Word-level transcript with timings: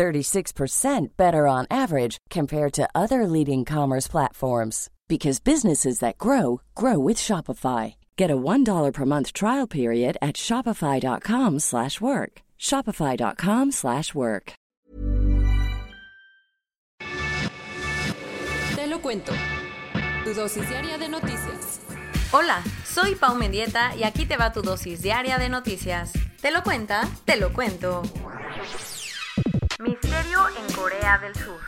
36% 0.00 1.08
better 1.18 1.46
on 1.46 1.66
average 1.70 2.16
compared 2.30 2.72
to 2.72 2.88
other 2.94 3.26
leading 3.26 3.66
commerce 3.66 4.08
platforms 4.08 4.88
because 5.08 5.40
businesses 5.40 5.98
that 5.98 6.16
grow 6.16 6.62
grow 6.74 6.98
with 6.98 7.18
Shopify. 7.18 7.96
Get 8.16 8.30
a 8.30 8.36
$1 8.36 8.92
per 8.94 9.04
month 9.04 9.34
trial 9.34 9.66
period 9.66 10.16
at 10.22 10.36
shopify.com/work. 10.36 12.32
shopify.com/work. 12.58 14.52
Te 18.76 18.86
lo 18.86 18.98
cuento. 19.02 19.32
Tu 20.24 20.34
dosis 20.34 20.66
diaria 20.68 20.98
de 20.98 21.08
noticias. 21.08 21.80
Hola, 22.32 22.62
soy 22.84 23.14
Pau 23.16 23.34
Mendieta 23.34 23.94
y 23.96 24.04
aquí 24.04 24.24
te 24.24 24.36
va 24.38 24.50
tu 24.50 24.62
dosis 24.62 25.02
diaria 25.02 25.36
de 25.38 25.48
noticias. 25.48 26.12
¿Te 26.40 26.50
lo 26.50 26.62
cuenta? 26.62 27.06
Te 27.26 27.36
lo 27.36 27.52
cuento. 27.52 28.02
Misterio 29.80 30.40
en 30.58 30.74
Corea 30.74 31.18
del 31.18 31.34
Sur. 31.34 31.58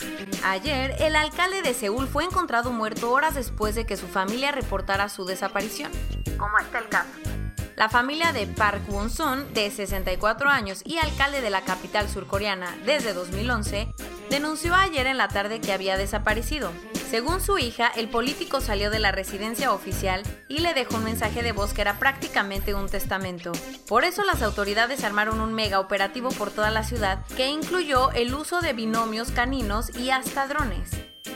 Ayer, 0.45 0.95
el 0.99 1.17
alcalde 1.17 1.63
de 1.63 1.73
Seúl 1.73 2.07
fue 2.07 2.25
encontrado 2.25 2.71
muerto 2.71 3.11
horas 3.11 3.35
después 3.35 3.75
de 3.75 3.87
que 3.87 3.97
su 3.97 4.07
familia 4.07 4.53
reportara 4.53 5.09
su 5.09 5.25
desaparición. 5.25 5.91
¿Cómo 6.37 6.59
está 6.59 6.81
el 6.81 6.91
caso? 6.91 7.09
La 7.75 7.89
familia 7.89 8.35
de 8.35 8.47
Park 8.47 8.83
Won-sun, 8.89 9.55
de 9.55 9.71
64 9.71 10.51
años 10.51 10.83
y 10.85 10.99
alcalde 10.99 11.41
de 11.41 11.49
la 11.49 11.63
capital 11.63 12.07
surcoreana 12.07 12.77
desde 12.85 13.15
2011, 13.15 13.89
denunció 14.29 14.75
ayer 14.75 15.07
en 15.07 15.17
la 15.17 15.29
tarde 15.29 15.63
que 15.63 15.73
había 15.73 15.97
desaparecido. 15.97 16.71
Según 17.13 17.43
su 17.43 17.59
hija, 17.59 17.89
el 17.95 18.09
político 18.09 18.63
salió 18.63 18.89
de 18.89 18.99
la 18.99 19.13
residencia 19.13 19.75
oficial 19.75 20.23
y 20.49 20.61
le 20.61 20.73
dejó 20.73 20.97
un 20.97 21.05
mensaje 21.05 21.43
de 21.43 21.53
voz 21.53 21.75
que 21.75 21.83
era 21.83 21.99
prácticamente 21.99 22.73
un 22.73 22.89
testamento. 22.89 23.53
Por 23.87 24.05
eso 24.05 24.25
las 24.25 24.41
autoridades 24.41 25.05
armaron 25.05 25.43
un 25.43 25.53
mega 25.53 25.79
operativo 25.79 26.31
por 26.31 26.51
toda 26.51 26.71
la 26.71 26.85
ciudad 26.85 27.23
que 27.37 27.49
incluyó 27.49 28.11
el 28.13 28.35
uso 28.35 28.63
de 28.63 28.73
binomios 28.73 29.31
caninos 29.31 29.95
y 29.95 30.09
hasta 30.09 30.47
drones. 30.47 30.89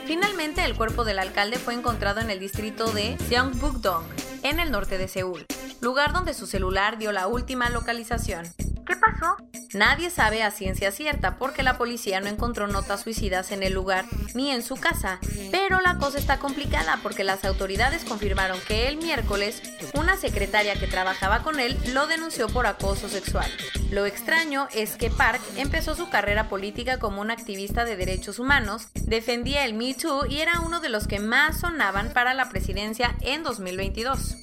Finalmente, 0.07 0.65
el 0.65 0.75
cuerpo 0.75 1.03
del 1.05 1.19
alcalde 1.19 1.59
fue 1.59 1.75
encontrado 1.75 2.21
en 2.21 2.31
el 2.31 2.39
distrito 2.39 2.91
de 2.91 3.15
Gyeongbuk-dong, 3.29 4.03
en 4.41 4.59
el 4.59 4.71
norte 4.71 4.97
de 4.97 5.07
Seúl, 5.07 5.45
lugar 5.79 6.11
donde 6.11 6.33
su 6.33 6.47
celular 6.47 6.97
dio 6.97 7.11
la 7.11 7.27
última 7.27 7.69
localización. 7.69 8.47
¿Qué 8.87 8.95
pasó? 8.95 9.35
Nadie 9.73 10.09
sabe 10.09 10.43
a 10.43 10.51
ciencia 10.51 10.91
cierta 10.91 11.37
porque 11.37 11.61
la 11.61 11.77
policía 11.77 12.21
no 12.21 12.27
encontró 12.27 12.67
notas 12.67 13.01
suicidas 13.01 13.51
en 13.51 13.61
el 13.61 13.73
lugar 13.73 14.05
ni 14.33 14.49
en 14.49 14.63
su 14.63 14.77
casa. 14.77 15.19
Pero 15.51 15.81
la 15.81 15.97
cosa 15.97 16.17
está 16.17 16.39
complicada 16.39 16.97
porque 17.03 17.25
las 17.25 17.43
autoridades 17.43 18.05
confirmaron 18.05 18.57
que 18.65 18.87
el 18.87 18.95
miércoles 18.95 19.61
una 19.93 20.15
secretaria 20.15 20.79
que 20.79 20.87
trabajaba 20.87 21.43
con 21.43 21.59
él 21.59 21.77
lo 21.93 22.07
denunció 22.07 22.47
por 22.47 22.65
acoso 22.65 23.09
sexual. 23.09 23.51
Lo 23.91 24.05
extraño 24.05 24.69
es 24.73 24.95
que 24.95 25.09
Park 25.09 25.41
empezó 25.57 25.93
su 25.93 26.09
carrera 26.09 26.47
política 26.47 26.97
como 26.97 27.19
un 27.19 27.29
activista 27.29 27.83
de 27.83 27.97
derechos 27.97 28.39
humanos, 28.39 28.87
defendía 28.93 29.65
el 29.65 29.73
Me 29.73 29.95
Too 29.95 30.27
y 30.27 30.39
era 30.39 30.61
uno 30.61 30.79
de 30.79 30.89
los 30.89 31.07
que 31.07 31.19
más 31.19 31.59
sonaban 31.59 32.13
para 32.13 32.33
la 32.33 32.49
presidencia 32.49 33.15
en 33.19 33.43
2022 33.43 34.35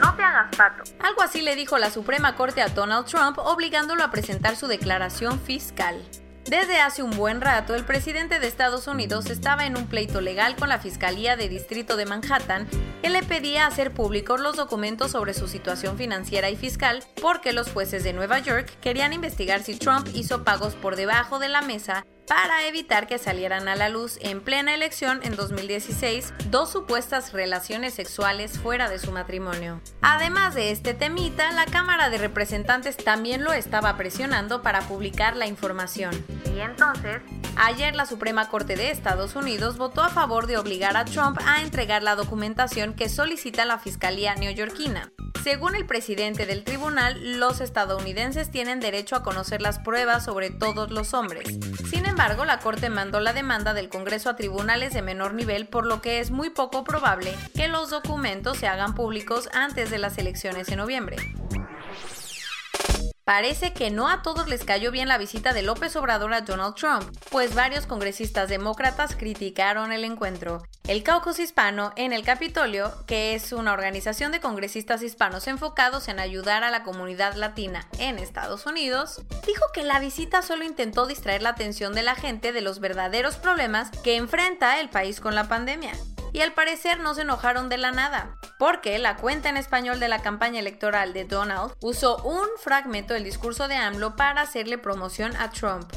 no 0.00 0.14
te 0.14 0.22
hagas 0.22 0.54
pato. 0.56 0.84
Algo 1.00 1.22
así 1.22 1.42
le 1.42 1.56
dijo 1.56 1.78
la 1.78 1.90
Suprema 1.90 2.36
Corte 2.36 2.62
a 2.62 2.68
Donald 2.68 3.06
Trump, 3.06 3.38
obligándolo 3.38 4.02
a 4.02 4.10
presentar 4.10 4.56
su 4.56 4.66
declaración 4.66 5.40
fiscal. 5.40 6.02
Desde 6.48 6.80
hace 6.80 7.02
un 7.02 7.10
buen 7.10 7.40
rato, 7.40 7.74
el 7.74 7.84
presidente 7.84 8.38
de 8.38 8.46
Estados 8.46 8.86
Unidos 8.86 9.30
estaba 9.30 9.66
en 9.66 9.76
un 9.76 9.88
pleito 9.88 10.20
legal 10.20 10.54
con 10.54 10.68
la 10.68 10.78
Fiscalía 10.78 11.36
de 11.36 11.48
Distrito 11.48 11.96
de 11.96 12.06
Manhattan 12.06 12.68
que 13.02 13.10
le 13.10 13.24
pedía 13.24 13.66
hacer 13.66 13.92
públicos 13.92 14.40
los 14.40 14.54
documentos 14.54 15.10
sobre 15.10 15.34
su 15.34 15.48
situación 15.48 15.96
financiera 15.96 16.48
y 16.48 16.54
fiscal 16.54 17.02
porque 17.20 17.52
los 17.52 17.72
jueces 17.72 18.04
de 18.04 18.12
Nueva 18.12 18.38
York 18.38 18.70
querían 18.80 19.12
investigar 19.12 19.64
si 19.64 19.76
Trump 19.76 20.06
hizo 20.14 20.44
pagos 20.44 20.76
por 20.76 20.94
debajo 20.94 21.40
de 21.40 21.48
la 21.48 21.62
mesa 21.62 22.06
para 22.26 22.66
evitar 22.66 23.06
que 23.06 23.18
salieran 23.18 23.68
a 23.68 23.76
la 23.76 23.88
luz 23.88 24.18
en 24.20 24.40
plena 24.40 24.74
elección 24.74 25.20
en 25.22 25.36
2016 25.36 26.32
dos 26.50 26.70
supuestas 26.70 27.32
relaciones 27.32 27.94
sexuales 27.94 28.58
fuera 28.58 28.88
de 28.88 28.98
su 28.98 29.12
matrimonio. 29.12 29.80
Además 30.02 30.54
de 30.54 30.70
este 30.70 30.94
temita, 30.94 31.50
la 31.52 31.66
Cámara 31.66 32.10
de 32.10 32.18
Representantes 32.18 32.96
también 32.96 33.44
lo 33.44 33.52
estaba 33.52 33.96
presionando 33.96 34.62
para 34.62 34.80
publicar 34.82 35.36
la 35.36 35.46
información. 35.46 36.12
Y 36.54 36.60
entonces, 36.60 37.20
ayer 37.56 37.94
la 37.94 38.06
Suprema 38.06 38.48
Corte 38.48 38.76
de 38.76 38.90
Estados 38.90 39.36
Unidos 39.36 39.78
votó 39.78 40.02
a 40.02 40.08
favor 40.08 40.46
de 40.46 40.58
obligar 40.58 40.96
a 40.96 41.04
Trump 41.04 41.38
a 41.44 41.62
entregar 41.62 42.02
la 42.02 42.16
documentación 42.16 42.94
que 42.94 43.08
solicita 43.08 43.64
la 43.64 43.78
Fiscalía 43.78 44.34
neoyorquina. 44.34 45.12
Según 45.42 45.76
el 45.76 45.86
presidente 45.86 46.44
del 46.44 46.64
tribunal, 46.64 47.38
los 47.38 47.60
estadounidenses 47.60 48.50
tienen 48.50 48.80
derecho 48.80 49.14
a 49.14 49.22
conocer 49.22 49.62
las 49.62 49.78
pruebas 49.78 50.24
sobre 50.24 50.50
todos 50.50 50.90
los 50.90 51.14
hombres. 51.14 51.58
Sin 51.88 52.04
embargo, 52.04 52.44
la 52.44 52.58
Corte 52.58 52.90
mandó 52.90 53.20
la 53.20 53.32
demanda 53.32 53.72
del 53.72 53.88
Congreso 53.88 54.28
a 54.28 54.34
tribunales 54.34 54.92
de 54.92 55.02
menor 55.02 55.34
nivel, 55.34 55.68
por 55.68 55.86
lo 55.86 56.02
que 56.02 56.18
es 56.18 56.32
muy 56.32 56.50
poco 56.50 56.82
probable 56.82 57.32
que 57.54 57.68
los 57.68 57.90
documentos 57.90 58.58
se 58.58 58.66
hagan 58.66 58.96
públicos 58.96 59.48
antes 59.52 59.88
de 59.90 59.98
las 59.98 60.18
elecciones 60.18 60.68
en 60.68 60.78
noviembre. 60.78 61.16
Parece 63.26 63.72
que 63.72 63.90
no 63.90 64.08
a 64.08 64.22
todos 64.22 64.46
les 64.46 64.62
cayó 64.62 64.92
bien 64.92 65.08
la 65.08 65.18
visita 65.18 65.52
de 65.52 65.62
López 65.62 65.96
Obrador 65.96 66.32
a 66.32 66.42
Donald 66.42 66.76
Trump, 66.76 67.02
pues 67.28 67.56
varios 67.56 67.84
congresistas 67.84 68.48
demócratas 68.48 69.16
criticaron 69.16 69.90
el 69.90 70.04
encuentro. 70.04 70.62
El 70.86 71.02
Caucus 71.02 71.40
Hispano 71.40 71.92
en 71.96 72.12
el 72.12 72.22
Capitolio, 72.22 72.94
que 73.08 73.34
es 73.34 73.52
una 73.52 73.72
organización 73.72 74.30
de 74.30 74.38
congresistas 74.38 75.02
hispanos 75.02 75.48
enfocados 75.48 76.06
en 76.06 76.20
ayudar 76.20 76.62
a 76.62 76.70
la 76.70 76.84
comunidad 76.84 77.34
latina 77.34 77.88
en 77.98 78.20
Estados 78.20 78.64
Unidos, 78.64 79.20
dijo 79.44 79.64
que 79.74 79.82
la 79.82 79.98
visita 79.98 80.40
solo 80.40 80.62
intentó 80.62 81.04
distraer 81.06 81.42
la 81.42 81.48
atención 81.48 81.94
de 81.94 82.04
la 82.04 82.14
gente 82.14 82.52
de 82.52 82.60
los 82.60 82.78
verdaderos 82.78 83.38
problemas 83.38 83.90
que 84.04 84.14
enfrenta 84.14 84.78
el 84.78 84.88
país 84.88 85.18
con 85.18 85.34
la 85.34 85.48
pandemia 85.48 85.94
y 86.32 86.42
al 86.42 86.52
parecer 86.52 87.00
no 87.00 87.14
se 87.14 87.22
enojaron 87.22 87.68
de 87.68 87.78
la 87.78 87.90
nada, 87.90 88.36
porque 88.58 88.98
la 88.98 89.16
cuenta 89.16 89.48
en 89.48 89.56
español 89.56 90.00
de 90.00 90.08
la 90.08 90.22
campaña 90.22 90.60
electoral 90.60 91.12
de 91.12 91.24
Donald 91.24 91.74
usó 91.80 92.16
un 92.24 92.46
fragmento 92.58 93.14
del 93.14 93.24
discurso 93.24 93.68
de 93.68 93.76
AMLO 93.76 94.16
para 94.16 94.42
hacerle 94.42 94.78
promoción 94.78 95.36
a 95.36 95.50
Trump. 95.50 95.90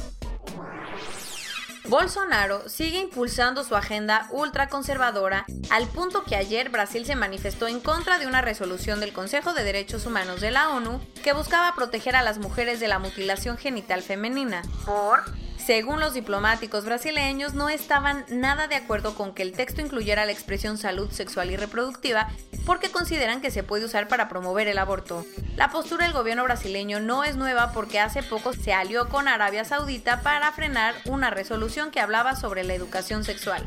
Bolsonaro 1.90 2.68
sigue 2.68 3.00
impulsando 3.00 3.64
su 3.64 3.74
agenda 3.74 4.28
ultraconservadora 4.30 5.44
al 5.70 5.88
punto 5.88 6.22
que 6.22 6.36
ayer 6.36 6.68
Brasil 6.68 7.04
se 7.04 7.16
manifestó 7.16 7.66
en 7.66 7.80
contra 7.80 8.18
de 8.18 8.28
una 8.28 8.42
resolución 8.42 9.00
del 9.00 9.12
Consejo 9.12 9.54
de 9.54 9.64
Derechos 9.64 10.06
Humanos 10.06 10.40
de 10.40 10.52
la 10.52 10.68
ONU 10.68 11.00
que 11.24 11.32
buscaba 11.32 11.74
proteger 11.74 12.14
a 12.14 12.22
las 12.22 12.38
mujeres 12.38 12.78
de 12.78 12.86
la 12.86 13.00
mutilación 13.00 13.56
genital 13.56 14.02
femenina. 14.02 14.62
¿Por? 14.84 15.24
Según 15.70 16.00
los 16.00 16.14
diplomáticos 16.14 16.84
brasileños, 16.84 17.54
no 17.54 17.68
estaban 17.68 18.24
nada 18.28 18.66
de 18.66 18.74
acuerdo 18.74 19.14
con 19.14 19.32
que 19.32 19.42
el 19.42 19.52
texto 19.52 19.80
incluyera 19.80 20.24
la 20.24 20.32
expresión 20.32 20.78
salud 20.78 21.12
sexual 21.12 21.52
y 21.52 21.56
reproductiva 21.56 22.28
porque 22.66 22.90
consideran 22.90 23.40
que 23.40 23.52
se 23.52 23.62
puede 23.62 23.84
usar 23.84 24.08
para 24.08 24.28
promover 24.28 24.66
el 24.66 24.78
aborto. 24.78 25.24
La 25.54 25.70
postura 25.70 26.06
del 26.06 26.12
gobierno 26.12 26.42
brasileño 26.42 26.98
no 26.98 27.22
es 27.22 27.36
nueva 27.36 27.70
porque 27.72 28.00
hace 28.00 28.24
poco 28.24 28.52
se 28.52 28.72
alió 28.72 29.08
con 29.08 29.28
Arabia 29.28 29.64
Saudita 29.64 30.22
para 30.22 30.50
frenar 30.50 30.96
una 31.04 31.30
resolución 31.30 31.92
que 31.92 32.00
hablaba 32.00 32.34
sobre 32.34 32.64
la 32.64 32.74
educación 32.74 33.22
sexual. 33.22 33.64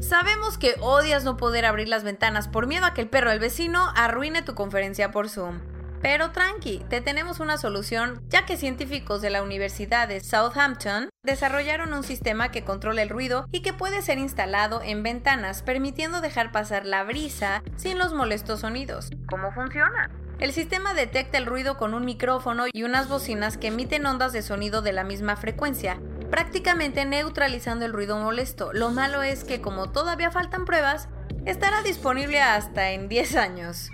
Sabemos 0.00 0.56
que 0.56 0.76
odias 0.80 1.24
no 1.24 1.36
poder 1.36 1.66
abrir 1.66 1.86
las 1.86 2.02
ventanas 2.02 2.48
por 2.48 2.66
miedo 2.66 2.86
a 2.86 2.94
que 2.94 3.02
el 3.02 3.10
perro 3.10 3.28
del 3.28 3.40
vecino 3.40 3.92
arruine 3.94 4.40
tu 4.40 4.54
conferencia 4.54 5.10
por 5.10 5.28
Zoom. 5.28 5.77
Pero 6.00 6.30
tranqui, 6.30 6.84
te 6.88 7.00
tenemos 7.00 7.40
una 7.40 7.58
solución, 7.58 8.22
ya 8.28 8.46
que 8.46 8.56
científicos 8.56 9.20
de 9.20 9.30
la 9.30 9.42
Universidad 9.42 10.06
de 10.06 10.20
Southampton 10.20 11.10
desarrollaron 11.24 11.92
un 11.92 12.04
sistema 12.04 12.50
que 12.50 12.64
controla 12.64 13.02
el 13.02 13.08
ruido 13.08 13.46
y 13.50 13.62
que 13.62 13.72
puede 13.72 14.02
ser 14.02 14.18
instalado 14.18 14.80
en 14.82 15.02
ventanas, 15.02 15.62
permitiendo 15.62 16.20
dejar 16.20 16.52
pasar 16.52 16.86
la 16.86 17.02
brisa 17.02 17.62
sin 17.76 17.98
los 17.98 18.12
molestos 18.14 18.60
sonidos. 18.60 19.10
¿Cómo 19.28 19.52
funciona? 19.52 20.10
El 20.38 20.52
sistema 20.52 20.94
detecta 20.94 21.36
el 21.36 21.46
ruido 21.46 21.76
con 21.76 21.94
un 21.94 22.04
micrófono 22.04 22.66
y 22.72 22.84
unas 22.84 23.08
bocinas 23.08 23.58
que 23.58 23.68
emiten 23.68 24.06
ondas 24.06 24.32
de 24.32 24.42
sonido 24.42 24.82
de 24.82 24.92
la 24.92 25.02
misma 25.02 25.34
frecuencia, 25.34 25.98
prácticamente 26.30 27.04
neutralizando 27.04 27.84
el 27.84 27.92
ruido 27.92 28.18
molesto. 28.18 28.72
Lo 28.72 28.90
malo 28.90 29.24
es 29.24 29.42
que 29.42 29.60
como 29.60 29.90
todavía 29.90 30.30
faltan 30.30 30.64
pruebas, 30.64 31.08
estará 31.44 31.82
disponible 31.82 32.40
hasta 32.40 32.92
en 32.92 33.08
10 33.08 33.34
años. 33.34 33.90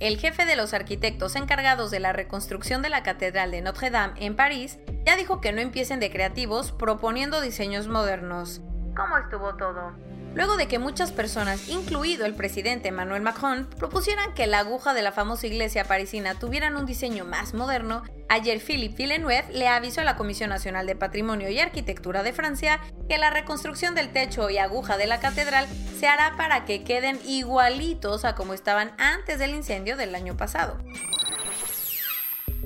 El 0.00 0.18
jefe 0.18 0.44
de 0.44 0.56
los 0.56 0.74
arquitectos 0.74 1.36
encargados 1.36 1.90
de 1.90 2.00
la 2.00 2.12
reconstrucción 2.12 2.82
de 2.82 2.88
la 2.88 3.02
Catedral 3.04 3.52
de 3.52 3.62
Notre 3.62 3.90
Dame 3.90 4.14
en 4.16 4.34
París 4.34 4.78
ya 5.06 5.16
dijo 5.16 5.40
que 5.40 5.52
no 5.52 5.60
empiecen 5.60 6.00
de 6.00 6.10
creativos 6.10 6.72
proponiendo 6.72 7.40
diseños 7.40 7.86
modernos. 7.86 8.60
¿Cómo 8.96 9.16
estuvo 9.18 9.54
todo? 9.54 9.92
Luego 10.34 10.56
de 10.56 10.68
que 10.68 10.78
muchas 10.78 11.12
personas, 11.12 11.68
incluido 11.68 12.26
el 12.26 12.34
presidente 12.34 12.88
Emmanuel 12.88 13.22
Macron, 13.22 13.68
propusieran 13.78 14.34
que 14.34 14.46
la 14.46 14.60
aguja 14.60 14.94
de 14.94 15.02
la 15.02 15.12
famosa 15.12 15.46
iglesia 15.46 15.84
parisina 15.84 16.34
tuvieran 16.38 16.76
un 16.76 16.86
diseño 16.86 17.24
más 17.24 17.54
moderno, 17.54 18.02
ayer 18.28 18.60
Philippe 18.60 18.96
Villeneuve 18.96 19.44
le 19.52 19.68
avisó 19.68 20.00
a 20.00 20.04
la 20.04 20.16
Comisión 20.16 20.50
Nacional 20.50 20.86
de 20.86 20.96
Patrimonio 20.96 21.48
y 21.48 21.60
Arquitectura 21.60 22.22
de 22.22 22.32
Francia 22.32 22.80
que 23.08 23.18
la 23.18 23.30
reconstrucción 23.30 23.94
del 23.94 24.12
techo 24.12 24.50
y 24.50 24.58
aguja 24.58 24.96
de 24.96 25.06
la 25.06 25.20
catedral 25.20 25.66
se 25.98 26.08
hará 26.08 26.36
para 26.36 26.64
que 26.64 26.84
queden 26.84 27.18
igualitos 27.24 28.24
a 28.24 28.34
como 28.34 28.54
estaban 28.54 28.92
antes 28.98 29.38
del 29.38 29.54
incendio 29.54 29.96
del 29.96 30.14
año 30.14 30.36
pasado. 30.36 30.78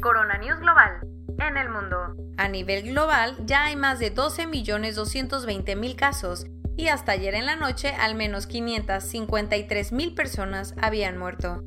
Corona 0.01 0.39
News 0.39 0.61
Global. 0.61 1.01
En 1.39 1.57
el 1.57 1.69
mundo. 1.69 2.15
A 2.37 2.49
nivel 2.49 2.83
global, 2.83 3.37
ya 3.45 3.65
hay 3.65 3.77
más 3.77 4.01
de 4.01 4.13
12.220.000 4.13 5.95
casos 5.95 6.47
y 6.79 6.89
hasta 6.89 7.13
ayer 7.13 7.35
en 7.35 7.45
la 7.45 7.57
noche 7.57 7.93
al 7.99 8.15
menos 8.15 8.47
553 8.47 9.93
mil 9.93 10.15
personas 10.15 10.75
habían 10.81 11.19
muerto. 11.19 11.63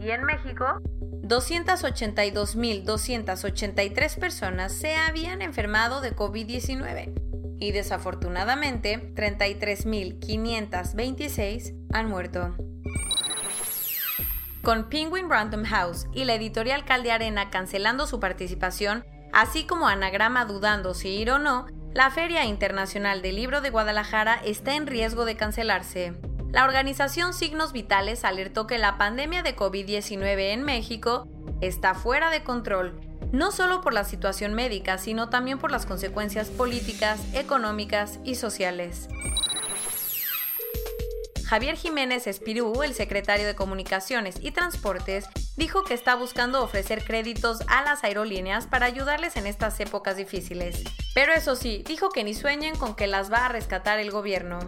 ¿Y 0.00 0.10
en 0.10 0.24
México? 0.24 0.82
282.283 1.22 4.18
personas 4.18 4.72
se 4.72 4.96
habían 4.96 5.40
enfermado 5.40 6.00
de 6.00 6.16
COVID-19 6.16 7.12
y 7.60 7.70
desafortunadamente 7.70 9.14
33.526 9.14 11.86
han 11.92 12.08
muerto. 12.08 12.56
Con 14.62 14.88
Penguin 14.88 15.30
Random 15.30 15.62
House 15.64 16.08
y 16.12 16.24
la 16.24 16.34
editorial 16.34 16.84
Calde 16.84 17.12
Arena 17.12 17.50
cancelando 17.50 18.08
su 18.08 18.18
participación, 18.18 19.04
así 19.32 19.64
como 19.64 19.86
Anagrama 19.86 20.44
dudando 20.44 20.92
si 20.92 21.10
ir 21.10 21.30
o 21.30 21.38
no, 21.38 21.66
la 21.96 22.10
Feria 22.10 22.44
Internacional 22.44 23.22
del 23.22 23.36
Libro 23.36 23.62
de 23.62 23.70
Guadalajara 23.70 24.38
está 24.44 24.74
en 24.74 24.86
riesgo 24.86 25.24
de 25.24 25.34
cancelarse. 25.34 26.12
La 26.52 26.66
organización 26.66 27.32
Signos 27.32 27.72
Vitales 27.72 28.22
alertó 28.22 28.66
que 28.66 28.76
la 28.76 28.98
pandemia 28.98 29.42
de 29.42 29.56
COVID-19 29.56 30.52
en 30.52 30.62
México 30.62 31.26
está 31.62 31.94
fuera 31.94 32.28
de 32.28 32.44
control, 32.44 33.00
no 33.32 33.50
solo 33.50 33.80
por 33.80 33.94
la 33.94 34.04
situación 34.04 34.52
médica, 34.52 34.98
sino 34.98 35.30
también 35.30 35.58
por 35.58 35.70
las 35.70 35.86
consecuencias 35.86 36.50
políticas, 36.50 37.18
económicas 37.32 38.20
y 38.24 38.34
sociales. 38.34 39.08
Javier 41.46 41.76
Jiménez 41.76 42.26
Espirú, 42.26 42.82
el 42.82 42.92
secretario 42.92 43.46
de 43.46 43.54
Comunicaciones 43.54 44.36
y 44.42 44.50
Transportes, 44.50 45.28
dijo 45.56 45.84
que 45.84 45.94
está 45.94 46.14
buscando 46.14 46.62
ofrecer 46.62 47.04
créditos 47.04 47.60
a 47.68 47.82
las 47.82 48.04
aerolíneas 48.04 48.66
para 48.66 48.86
ayudarles 48.86 49.36
en 49.36 49.46
estas 49.46 49.80
épocas 49.80 50.16
difíciles. 50.16 50.82
Pero 51.14 51.32
eso 51.32 51.56
sí, 51.56 51.82
dijo 51.86 52.10
que 52.10 52.24
ni 52.24 52.34
sueñen 52.34 52.76
con 52.76 52.94
que 52.94 53.06
las 53.06 53.32
va 53.32 53.46
a 53.46 53.48
rescatar 53.48 53.98
el 53.98 54.10
gobierno. 54.10 54.58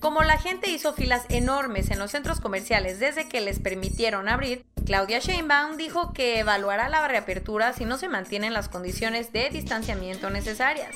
Como 0.00 0.22
la 0.22 0.38
gente 0.38 0.70
hizo 0.70 0.92
filas 0.92 1.24
enormes 1.30 1.90
en 1.90 1.98
los 1.98 2.10
centros 2.10 2.38
comerciales 2.38 3.00
desde 3.00 3.28
que 3.28 3.40
les 3.40 3.58
permitieron 3.58 4.28
abrir, 4.28 4.66
Claudia 4.84 5.18
Sheinbaum 5.18 5.78
dijo 5.78 6.12
que 6.12 6.40
evaluará 6.40 6.90
la 6.90 7.08
reapertura 7.08 7.72
si 7.72 7.86
no 7.86 7.96
se 7.96 8.08
mantienen 8.08 8.52
las 8.52 8.68
condiciones 8.68 9.32
de 9.32 9.48
distanciamiento 9.48 10.28
necesarias. 10.28 10.94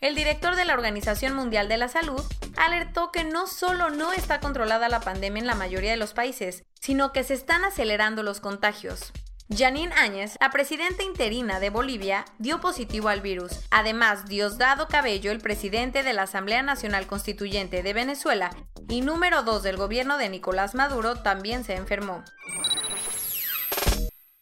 El 0.00 0.14
director 0.14 0.56
de 0.56 0.64
la 0.64 0.72
Organización 0.72 1.34
Mundial 1.34 1.68
de 1.68 1.76
la 1.76 1.88
Salud 1.88 2.22
alertó 2.56 3.12
que 3.12 3.24
no 3.24 3.46
solo 3.46 3.90
no 3.90 4.12
está 4.12 4.40
controlada 4.40 4.88
la 4.88 5.00
pandemia 5.00 5.40
en 5.40 5.46
la 5.46 5.54
mayoría 5.54 5.90
de 5.90 5.96
los 5.96 6.12
países, 6.12 6.64
sino 6.80 7.12
que 7.12 7.24
se 7.24 7.34
están 7.34 7.64
acelerando 7.64 8.22
los 8.22 8.40
contagios. 8.40 9.12
Janine 9.48 9.92
Áñez, 9.94 10.36
la 10.40 10.50
presidenta 10.50 11.02
interina 11.02 11.60
de 11.60 11.68
Bolivia, 11.68 12.24
dio 12.38 12.60
positivo 12.60 13.08
al 13.08 13.20
virus. 13.20 13.60
Además, 13.70 14.26
Diosdado 14.26 14.88
Cabello, 14.88 15.30
el 15.30 15.40
presidente 15.40 16.02
de 16.02 16.12
la 16.12 16.22
Asamblea 16.22 16.62
Nacional 16.62 17.06
Constituyente 17.06 17.82
de 17.82 17.92
Venezuela 17.92 18.50
y 18.88 19.02
número 19.02 19.42
2 19.42 19.62
del 19.62 19.76
gobierno 19.76 20.16
de 20.16 20.30
Nicolás 20.30 20.74
Maduro, 20.74 21.16
también 21.16 21.64
se 21.64 21.74
enfermó. 21.74 22.24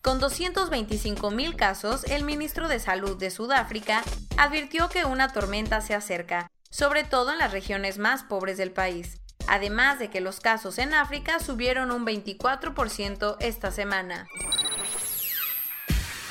Con 0.03 0.19
225 0.19 1.31
mil 1.31 1.57
casos, 1.57 2.05
el 2.05 2.25
ministro 2.25 2.69
de 2.69 2.79
Salud 2.79 3.19
de 3.19 3.31
Sudáfrica 3.31 4.03
advirtió 4.39 4.89
que 4.89 5.05
una 5.05 5.33
tormenta 5.33 5.81
se 5.81 5.95
acerca, 5.95 6.51
sobre 6.71 7.05
todo 7.05 7.33
en 7.33 7.39
las 7.39 7.53
regiones 7.53 7.99
más 7.99 8.23
pobres 8.23 8.57
del 8.57 8.71
país, 8.71 9.19
además 9.47 9.99
de 9.99 10.09
que 10.09 10.21
los 10.21 10.41
casos 10.41 10.79
en 10.79 10.95
África 10.95 11.41
subieron 11.41 11.91
un 11.91 12.07
24% 12.07 13.37
esta 13.41 13.71
semana. 13.71 14.29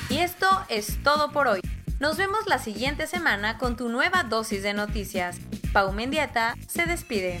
Y 0.08 0.18
esto 0.18 0.48
es 0.68 1.02
todo 1.02 1.30
por 1.30 1.46
hoy. 1.46 1.60
Nos 2.00 2.16
vemos 2.16 2.46
la 2.46 2.58
siguiente 2.58 3.06
semana 3.06 3.58
con 3.58 3.76
tu 3.76 3.88
nueva 3.88 4.24
dosis 4.24 4.62
de 4.62 4.72
noticias. 4.72 5.36
Pau 5.72 5.92
Mendieta 5.92 6.56
se 6.66 6.86
despide. 6.86 7.40